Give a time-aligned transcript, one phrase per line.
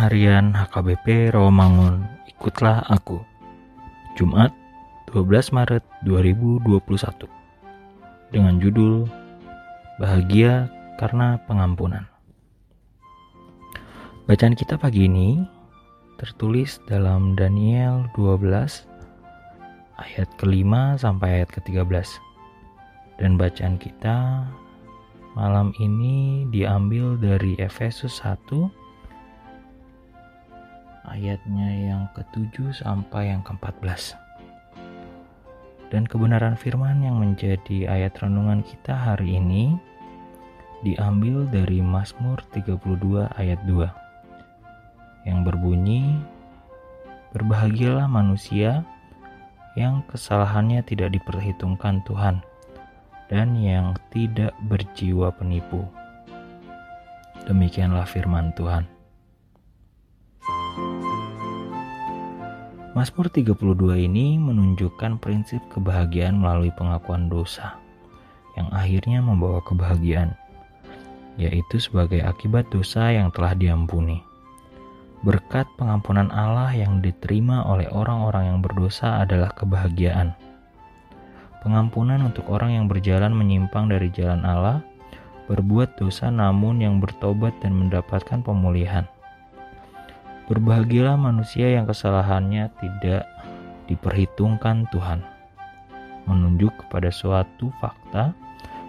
[0.00, 3.20] Harian HKBP Rawamangun Ikutlah Aku.
[4.16, 4.48] Jumat
[5.12, 7.28] 12 Maret 2021
[8.32, 9.04] Dengan judul
[10.00, 12.08] Bahagia karena pengampunan.
[14.24, 15.44] Bacaan kita pagi ini
[16.16, 18.40] tertulis dalam Daniel 12
[20.00, 22.08] ayat kelima sampai ayat ke-13
[23.20, 24.48] dan bacaan kita
[25.36, 28.79] malam ini diambil dari Efesus 1
[31.10, 34.14] ayatnya yang ke-7 sampai yang ke-14.
[35.90, 39.74] Dan kebenaran firman yang menjadi ayat renungan kita hari ini
[40.86, 42.78] diambil dari Mazmur 32
[43.36, 46.16] ayat 2 yang berbunyi
[47.30, 48.82] Berbahagialah manusia
[49.78, 52.42] yang kesalahannya tidak diperhitungkan Tuhan
[53.30, 55.86] dan yang tidak berjiwa penipu.
[57.46, 58.99] Demikianlah firman Tuhan.
[63.00, 67.80] Mazmur 32 ini menunjukkan prinsip kebahagiaan melalui pengakuan dosa
[68.60, 70.36] yang akhirnya membawa kebahagiaan,
[71.40, 74.20] yaitu sebagai akibat dosa yang telah diampuni.
[75.24, 80.36] Berkat pengampunan Allah yang diterima oleh orang-orang yang berdosa adalah kebahagiaan.
[81.64, 84.84] Pengampunan untuk orang yang berjalan menyimpang dari jalan Allah,
[85.48, 89.08] berbuat dosa namun yang bertobat dan mendapatkan pemulihan.
[90.50, 93.22] Berbahagialah manusia yang kesalahannya tidak
[93.86, 95.22] diperhitungkan Tuhan.
[96.26, 98.34] Menunjuk kepada suatu fakta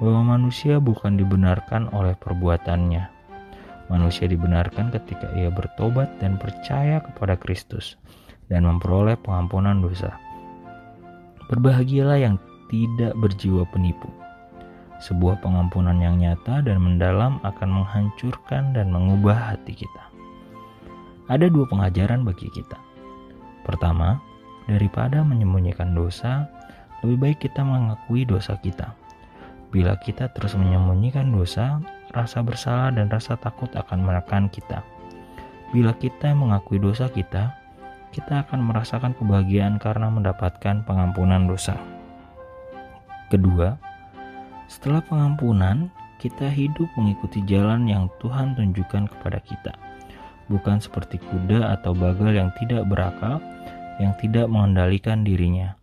[0.00, 3.04] bahwa manusia bukan dibenarkan oleh perbuatannya.
[3.92, 8.00] Manusia dibenarkan ketika ia bertobat dan percaya kepada Kristus
[8.48, 10.16] dan memperoleh pengampunan dosa.
[11.52, 12.40] Berbahagialah yang
[12.72, 14.08] tidak berjiwa penipu.
[15.04, 20.11] Sebuah pengampunan yang nyata dan mendalam akan menghancurkan dan mengubah hati kita
[21.32, 22.76] ada dua pengajaran bagi kita.
[23.64, 24.20] Pertama,
[24.68, 26.44] daripada menyembunyikan dosa,
[27.00, 28.92] lebih baik kita mengakui dosa kita.
[29.72, 31.80] Bila kita terus menyembunyikan dosa,
[32.12, 34.84] rasa bersalah dan rasa takut akan menekan kita.
[35.72, 37.56] Bila kita mengakui dosa kita,
[38.12, 41.80] kita akan merasakan kebahagiaan karena mendapatkan pengampunan dosa.
[43.32, 43.80] Kedua,
[44.68, 45.88] setelah pengampunan,
[46.20, 49.72] kita hidup mengikuti jalan yang Tuhan tunjukkan kepada kita
[50.50, 53.38] bukan seperti kuda atau bagal yang tidak berakal,
[54.00, 55.76] yang tidak mengendalikan dirinya.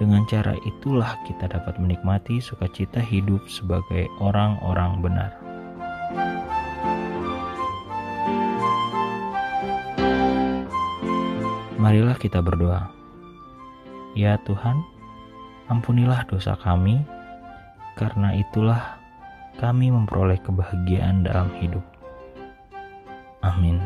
[0.00, 5.30] Dengan cara itulah kita dapat menikmati sukacita hidup sebagai orang-orang benar.
[11.76, 12.88] Marilah kita berdoa.
[14.16, 14.80] Ya Tuhan,
[15.68, 17.02] ampunilah dosa kami,
[17.98, 18.96] karena itulah
[19.60, 21.91] kami memperoleh kebahagiaan dalam hidup.
[23.42, 23.80] Amin.